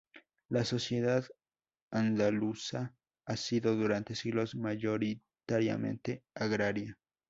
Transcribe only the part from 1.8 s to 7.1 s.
andaluza ha sido durante siglos mayoritariamente agraria.